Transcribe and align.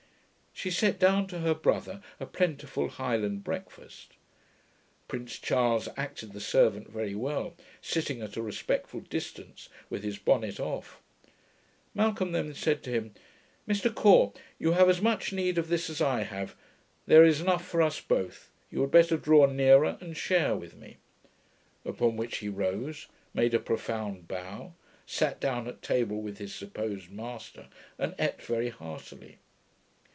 She 0.53 0.69
set 0.69 0.99
down 0.99 1.25
to 1.27 1.39
her 1.39 1.55
brother 1.55 2.03
a 2.19 2.27
plentiful 2.27 2.89
Highland 2.89 3.43
breakfast. 3.43 4.11
Prince 5.07 5.39
Charles 5.39 5.89
acted 5.97 6.33
the 6.33 6.39
servant 6.41 6.87
very 6.91 7.15
well, 7.15 7.55
sitting 7.81 8.21
at 8.21 8.37
a 8.37 8.43
respectful 8.43 8.99
distance, 8.99 9.69
with 9.89 10.03
his 10.03 10.19
bonnet 10.19 10.59
off. 10.59 11.01
Malcolm 11.95 12.31
then 12.31 12.53
said 12.53 12.83
to 12.83 12.91
him, 12.91 13.11
'Mr 13.67 13.95
Caw, 13.95 14.33
you 14.59 14.73
have 14.73 14.87
as 14.87 15.01
much 15.01 15.33
need 15.33 15.57
of 15.57 15.67
this 15.67 15.89
as 15.89 15.99
I 15.99 16.23
have; 16.23 16.55
there 17.07 17.25
is 17.25 17.41
enough 17.41 17.65
for 17.65 17.81
us 17.81 17.99
both: 17.99 18.51
you 18.69 18.81
had 18.81 18.91
better 18.91 19.17
draw 19.17 19.47
nearer 19.47 19.97
and 19.99 20.15
share 20.15 20.55
with 20.55 20.75
me.' 20.75 20.97
Upon 21.85 22.17
which 22.17 22.37
he 22.37 22.49
rose, 22.49 23.07
made 23.33 23.55
a 23.55 23.59
profound 23.59 24.27
bow, 24.27 24.75
sat 25.07 25.39
down 25.39 25.67
at 25.67 25.81
table 25.81 26.21
with 26.21 26.37
his 26.37 26.53
supposed 26.53 27.09
master, 27.09 27.67
and 27.97 28.13
eat 28.21 28.39
very 28.43 28.69
heartily. 28.69 29.39